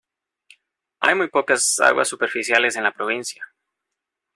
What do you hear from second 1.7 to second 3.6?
aguas superficiales en la provincia.